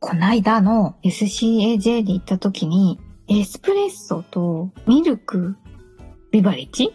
[0.00, 5.56] こないだの SCAJ で行った時にエスプレッソとミルク
[6.30, 6.94] ビバレッジ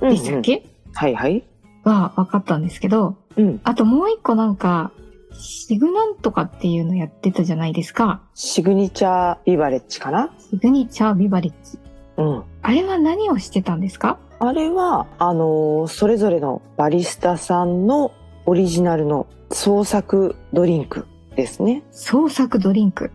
[0.00, 1.44] でしたっけ、うんうんはいはい。
[1.82, 3.60] は分かったんですけど、うん。
[3.64, 4.92] あともう一個なんか、
[5.36, 8.22] シグナンとかっていうのやってたじゃないですか。
[8.34, 10.32] シグニチャービバレッジかな？
[10.38, 11.80] シグニチャービバレッジ。
[12.16, 12.44] うん。
[12.62, 14.20] あれは何をしてたんですか？
[14.38, 18.12] あれは、あのーそれぞれのバリスタさんの
[18.46, 21.82] オリジナルの創作ドリンクですね。
[21.90, 23.10] 創作ドリンク。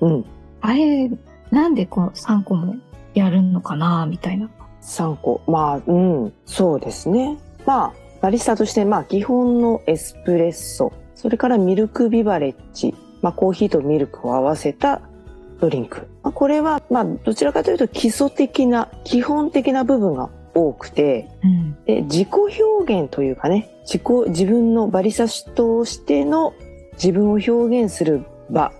[0.00, 0.24] うん。
[0.60, 1.10] あれ、
[1.50, 2.76] なんでこの3個も
[3.14, 4.50] やるのかなみたいな。
[4.82, 5.42] 3個。
[5.46, 6.32] まあ、うん。
[6.46, 7.38] そうですね。
[7.66, 15.00] まあ、バリスタとして、まあ、基本のエスプレッソ、それからミルクビバレッジ、まあ、コーヒーとミルクを合わせた
[15.60, 16.08] ドリンク。
[16.22, 21.62] まあ、これは、まあ、どちらかというと基礎的な、基本的な部分が多くて、うん。
[21.84, 26.54] で自己表現というかね自己自分のバリスタとしての
[26.94, 28.72] 自分を表現する場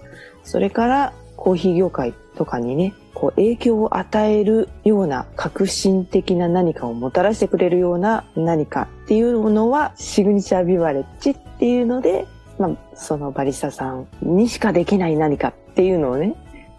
[0.45, 12.27] それからコーヒー業界とかにねこう影響を与えるような革新的な何かをもたらしてくれるような何かっていうのはシグニチャービバレッジっていうので、
[12.59, 16.35] まあ、そのバリスタさんにしかできない何かっていうのをね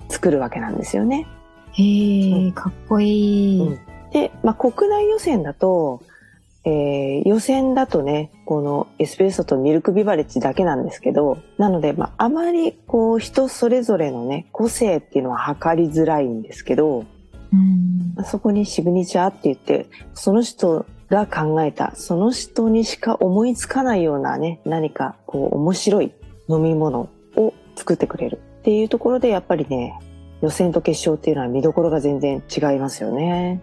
[0.10, 1.28] 作るわけなんですよね。
[1.74, 3.62] へえ、うかっこいい。
[3.62, 6.02] うんで、まあ、国内予選だと、
[6.66, 17.06] えー予選だとね、このエスプレッソとミルクビバレッジだけなんですけど、なので、まあ、あまりこう人それぞれのね、個性っていうのは測りづらいんですけど、
[17.54, 18.14] うん。
[18.16, 26.12] まあそこにシグニチャーって言って、その人が考えた、その人にしか思いつかないようなね、何かこう面白い
[26.50, 30.00] 飲み物を作ってくれるっていうところで、やっぱりね、
[30.42, 33.62] 予選と決勝っていうのは見どころが全然違いますよね。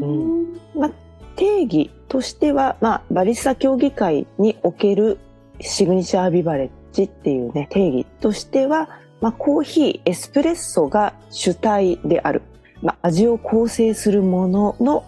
[0.00, 0.54] うん。
[0.74, 0.90] まあ、
[1.36, 5.18] 定義としては、まあ、バリスタ競技会における
[5.60, 8.88] シグニチャービバレッジっていうね、定義としては、
[9.20, 12.42] まあ、コーヒー、エスプレッソが主体である。
[12.82, 15.04] まあ、味を構成するものの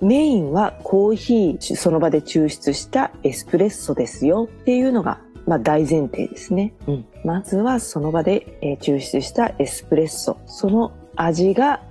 [0.00, 6.72] メインはコーヒー、その場で抽出したエスプレッソですよっていうのが、まあ、大前提ですね。
[6.86, 7.04] うん。
[7.24, 10.38] まずはその場で、えー抽出したエスプレッソ。
[10.46, 11.82] その味が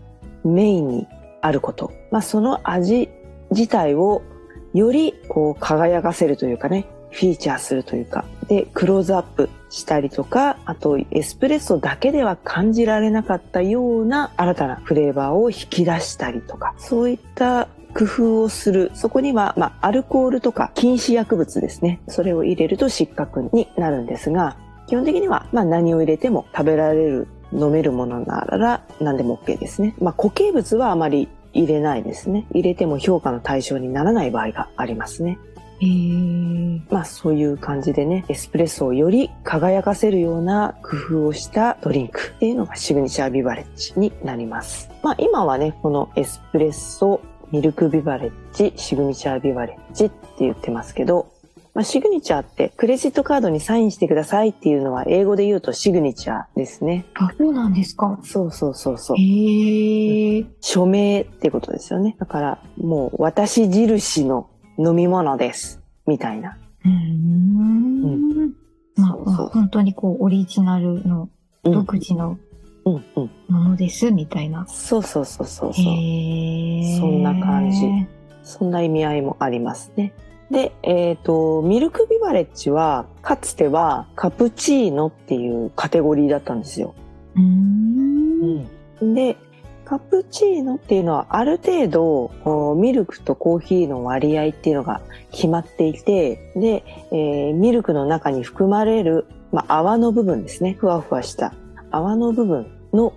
[0.43, 1.07] メインに
[1.41, 1.91] あること。
[2.11, 3.09] まあ、その味
[3.51, 4.21] 自体を
[4.73, 18.91] よりこう輝かせるというかね、フィーチャーするというか、で、クローズアップしたりとか、あとエスプレッソだけでは感じられなかったような新たなフレーバーを引き出したりとか、そういった工夫をする。
[18.93, 22.01] そこには、まあ、アルコールとか禁止薬物ですね。
[22.07, 24.57] それを入れると失格になるんですが、
[24.87, 29.95] 基本的には、まあ、何を入れても食べられる、飲めるものなら何でも OK ですね。
[29.99, 32.45] まあ、固形物はあまり入れないですね。
[32.51, 35.37] 入れても評価の対象にならない場合がありますね。
[35.79, 36.81] へえ。
[36.89, 44.89] まあそういう感じでね、エスプレッソをより輝かせるような工夫をしたドリンクっていうのがシグニチャービバレッジになります。
[45.03, 47.21] まあ今はね、このエスプレッソ、
[47.51, 51.31] ミルクビバレッジ、シグニチャービバレッジって言ってますけど、
[51.73, 57.05] まあ、シグニチャーってクレジットカードにサインしてくださいっていうのは英語で言うとシグニチャーですね。
[57.15, 58.19] あ、そうなんですか。
[58.23, 59.17] そうそうそうそう。
[59.17, 60.45] へえ。
[60.61, 62.15] 署名ってことですよね。
[62.19, 65.81] だからもう私印の飲み物です。
[66.05, 66.57] みたいな。
[66.85, 68.53] うん。
[68.95, 71.29] まあ、そうそう本当にこう、オリジナルの
[71.63, 72.37] うん独自の
[72.85, 73.31] うんうん。
[73.49, 74.65] ものです、みたいな。
[74.67, 75.83] そうそうそうそうそう。
[75.83, 75.89] そ
[77.07, 77.85] んな感じ
[78.43, 80.13] そんな意味合いもありますね。
[80.51, 86.95] で、えっ、と、ミルクビバレッジは、かつてはカプチーノっていうカテゴリーだったんですよ。
[87.35, 89.13] うーん。
[89.13, 89.37] で、
[89.89, 95.01] カプチーノっていうのはある程度ミルクとコーヒーの割合っていうのが
[95.31, 101.55] 決まっていてで、えーミルクの中に含まれる、まあ、泡の部分ですねふわふわした
[101.89, 103.13] 泡の部分の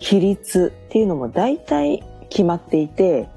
[0.00, 3.28] 比率っていうのも大体決まっていて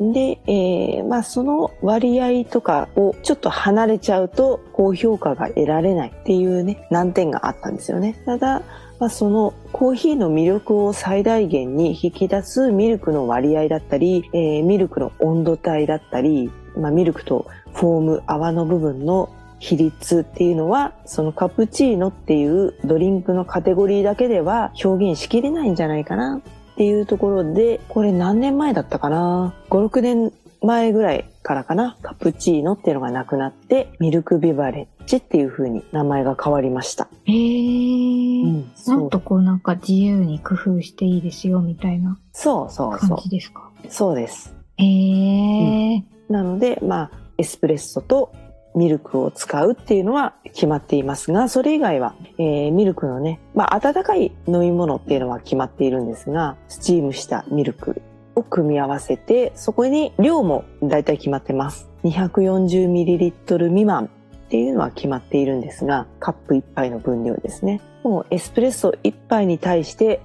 [0.00, 8.14] で、えーまあその割合とかをちょっと離れちゃうと高評価が得られないっていうね、難点があったんですよね。
[8.26, 8.62] ただ、
[9.00, 26.42] まあ、そのコーヒーの魅力を最大限に引き出すミルクの割合だったり、えーミルクの温度帯だったり、まあ、ミルクとフォーム、泡の部分の比率っていうのは、そのカプチーノっていうドリンクのカテゴリーだけでは表現しきれないんじゃないかな
[26.74, 31.96] っていうところで、これ何年前だったかな ?5、6年前ぐらいからかな？
[32.02, 37.08] カプチーノっていうのがなくなって、ミルクビバレッジっていう風に名前が変わりました。
[37.26, 38.44] へー。
[38.44, 43.70] うんなんとこうなんか自由に工夫していいですよみたいなそうそうそ感じですか？
[43.84, 43.86] う。
[43.90, 44.54] そうです。
[44.76, 46.02] へー。
[46.28, 48.32] なので、まあ、エスプレッソと
[48.74, 58.02] ミルクを使うっていうのは決まっていますが、それ以外は、えーミルクのね、まあ、温かい飲み物っていうのは決まっているんですが、スチームしたミルク
[58.34, 61.88] を組み合わせて、そこに量も大体決まってます。
[62.04, 67.80] 240ml 未満っていうのは決まっているんですが、カップ1杯の分量ですね。
[68.02, 70.20] もうエスプレッソ1杯に対して、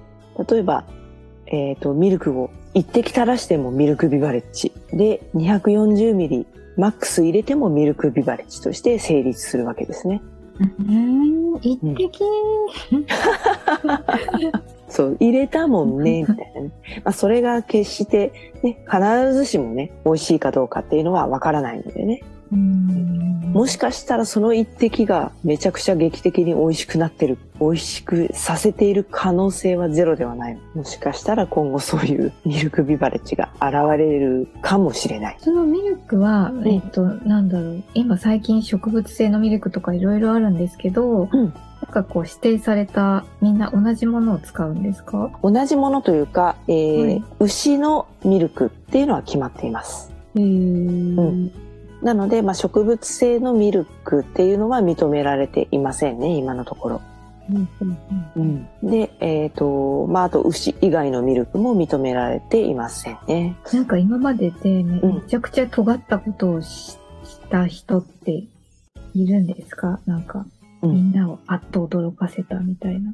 [0.48, 0.84] 例えば、
[1.46, 4.72] えっ、と、ミルクを一滴垂らしてもミルクビバレッジ。
[4.92, 6.46] で、240ミリ
[6.80, 10.22] マックス入れてもミルクビバレッジとして成立するわけですね。
[10.58, 11.56] うん。
[11.60, 12.24] 一滴。
[14.88, 16.70] そう、入れたもんね、 みたいなね。
[17.04, 18.32] まあ、それが決して、
[18.62, 22.22] ね、必ずしもね、美味しいかどうかっていうのはわからないのでね。
[22.52, 23.20] うん
[23.52, 30.58] もしかしたらその一滴がめちゃくちゃ劇的に美味しくなってる、美味しくさせている可能性はゼロではない。
[30.74, 35.36] もしかしたら今後そういうミルクビバレッジが現れるかもしれない。
[35.40, 37.82] そのミルクは、うんえっと、なんだろう。
[37.94, 45.30] 今最近植物性のミルクとかいろいろあるんですけど、うんなんかこう指定されたみんな同じものを使うんですか？
[45.42, 50.12] 同じものというか、えーはい牛のミルクっていうのは決まっています。
[50.36, 51.50] うん
[52.02, 57.00] なので、まあ、植物性のミルクっていうのは認められていませんね、今のところ。
[57.50, 57.98] うんうん
[58.36, 63.56] うんで、えっ、と、まあ、あと牛以外のミルクも認められていませんね。
[63.72, 68.44] なんか今まででね、うんめちゃくちゃ尖ったことをしした人って
[69.14, 69.98] いるんですか？
[70.06, 70.46] なんか、
[70.82, 73.12] うんみんなをあっと驚かせたみたいな。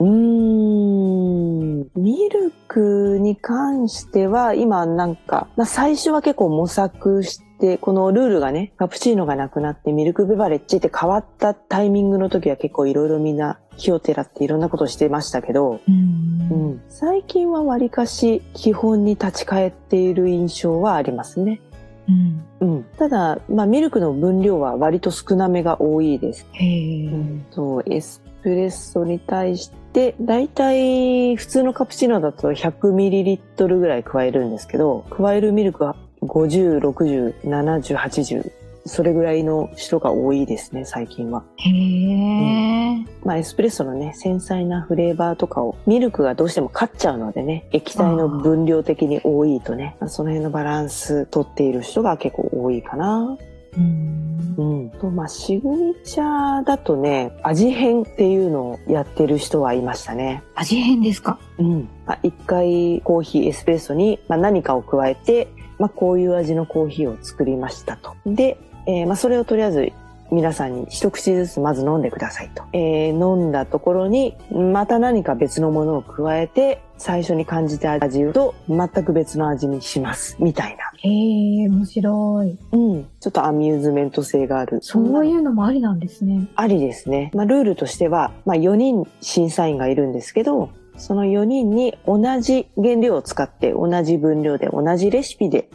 [0.00, 1.90] うーん。
[1.94, 21.60] ミルクに関しては、今なんか、まあ、最初は結構模索して、このルールがね、カプチーノがなくなってミルクベバレッジって変わったタイミングの時は結構いろいろみんな気をてらっていろんなことしてましたけど、うんうん、最近はわりかし基本に立ち返っている印象はありますね。
[22.08, 22.44] うん。
[22.60, 26.46] うん、ただ、まあ、ミルクの分量は割と少なめが多いです。
[26.52, 38.50] へーとエスプレッソに対して、だいたい普通のカプチーノだと 100ml ぐらい加えるんですけど、加えるミルクは50、60、70、80、
[38.86, 41.42] それぐらいの人が多いですね、最近は。
[41.58, 43.04] へー。
[43.24, 53.36] まあ、エスプレッソのね、繊細なフレーバーとかを、ミルクがどうしても勝っちゃうのでね、液体の分量的に多いとね、まあその辺のバランス取っている人が結構多いかな。
[53.76, 54.90] うんうん。
[54.90, 60.42] と、まあ、シグニチャーだとね、味変っていうのをやってる人はいましたね。
[60.56, 61.38] 味変ですか？
[61.58, 61.88] うん。
[62.04, 65.48] まあ、一回コーヒー、エスプレッソに、まあ、何かを加えて、
[65.80, 68.14] まあ、こういう味のコーヒーを作りましたと。
[68.26, 69.92] で、えーまあ、それをとりあえず
[70.30, 72.62] 皆さんに一口ずつまず飲んでくださいと。
[72.72, 80.36] えー飲んだところに、また何か別のものを加えて、最初に感じた味と全く別の味にします。
[80.38, 80.84] みたいな。
[80.98, 82.58] へー、面白い。
[82.72, 83.06] うん。
[83.20, 84.78] ちょっとアミューズメント性がある。
[84.82, 86.46] そういうのもありなんですね。
[86.54, 87.30] ありですね。
[87.34, 90.70] まあ、ルールとしては、まあ、4人審査員がいるんですけど、
[91.00, 95.70] その4人に同じ原料を使って、同じ分量で、同じレシピで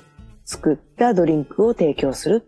[0.46, 2.46] 作ったドリンクを提供する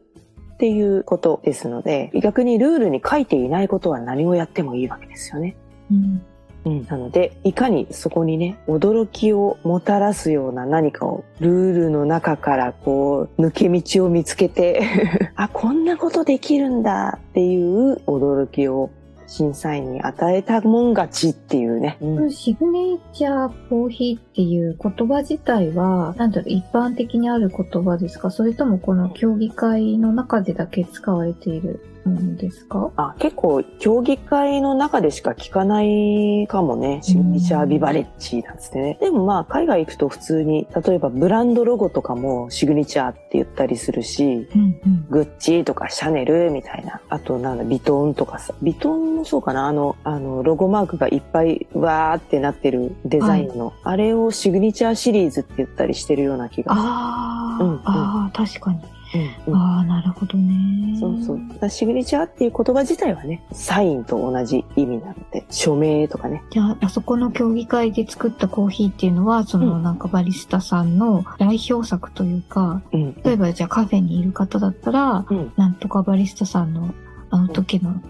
[0.53, 5.57] っていうことですので、逆にルールに書いていないことは何をやってもいいわけですよね。
[5.91, 6.21] うん。
[6.65, 14.83] うん、なので、いかにそこにね、驚きをもたらすような何かを、ルールの中からこう、抜け道を見つけて、
[15.35, 18.89] あ、こんなことできるんだっていう驚きを
[19.27, 21.97] 審査員に与えたもん勝ちっていうね。
[22.01, 22.31] うん。
[22.31, 28.31] シグネチャーコーヒーっていう言葉自体は、なんだろう、一般的にある言葉ですか？
[28.31, 31.85] それともこの競技会の中でだけ使われている？
[32.07, 38.55] ものですかあ結構競技会の中でしか聞かないかもねシグニチャービバレッジなん。
[38.55, 44.61] ですね、でもまあ海外行くと普通に例えばブランドロゴとかもシグニチャーって言ったりするしうん。
[44.85, 45.05] うん。
[45.09, 47.57] グッチとかシャネルみたいなあとなん。
[47.57, 57.71] だビトンとかさビトンもそうかなあのあのロゴマークがいっぱいわーってなってるデザインの、あれをシグニチャーシリーズって言ったりしてるような気がああ、うん。
[57.71, 57.81] うん。
[57.85, 58.79] ああ、確かに。
[59.13, 60.97] うんうんああ、なるほどね。
[60.99, 61.39] そうそう。
[61.49, 66.43] だからシグニチャーっていう言葉自体はね、サインと同じ意味なので、署名とかね。
[66.49, 73.21] じゃあ、あそこの競技会で作ったコーヒーっていうのは、そのうんなんかバリスタさんの代表作というか、うん。
[73.23, 75.53] 例えばじゃあカフェにいる方だったら、うん。
[75.55, 76.93] なんとかバリスタさんの
[77.29, 78.01] あの時の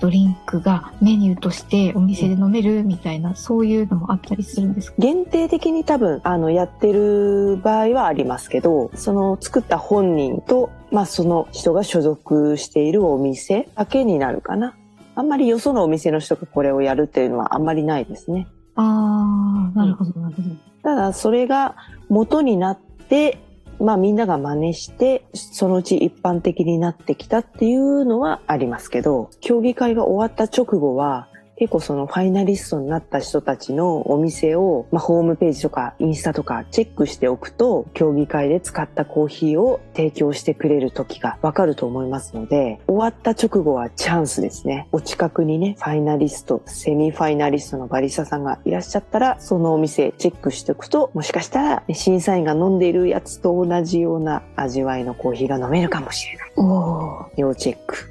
[0.00, 4.96] ドリンクがメニューとしてお店で飲めるみたいな、そういうのもあったりするんですか？
[4.98, 14.74] 限定的に多分、あの、やってる場合はありますけど、その作った本人と、まあその人が所属しているお店だけになるかな。
[15.14, 18.48] あんまりよそのお店の人がこれをやるっていうのはあんまりないですね。
[18.76, 20.48] ああ、なるほど、なるほど。
[20.82, 21.76] ただそれが
[22.08, 23.38] 元になって、
[23.80, 31.28] まあみんなが真似して、そのうち一般的になってきたっていうのはありますけど、競技会が終わった直後は、
[31.60, 44.88] 結構そのファイナリストになった人たちのお店を、まあ、ホームページとかインスタとかチェックしておくと、競技会で使ったコーヒーを提供してくれる時がわかると思いますので、終わった直後はチャンスですね。
[44.90, 56.52] お近くにね、ファイナリスト、セミファイナリストのバリスタさんがいらっしゃったら、そのお店チェックしておくと、もしかしたら審査員が飲んでいるやつと同じような味わいのコーヒーが飲めるかもしれない。
[56.56, 57.30] おお。
[57.36, 58.10] 要チェック。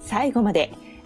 [0.00, 0.70] 最後まで